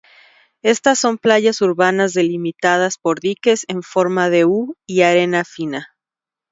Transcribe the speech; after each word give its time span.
Estas 0.63 0.97
son 0.97 1.19
playas 1.19 1.61
urbanas 1.61 2.13
delimitadas 2.15 2.97
por 2.97 3.19
diques 3.19 3.65
en 3.67 3.83
forma 3.83 4.31
de 4.31 4.45
U 4.45 4.75
y 4.87 5.03
arena 5.03 5.45
fina. 5.45 5.95